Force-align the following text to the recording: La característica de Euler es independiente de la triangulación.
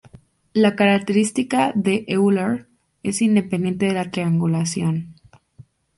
La 0.53 0.75
característica 0.75 1.71
de 1.75 2.05
Euler 2.07 2.65
es 3.03 3.21
independiente 3.21 3.85
de 3.85 3.93
la 3.93 4.09
triangulación. 4.09 5.13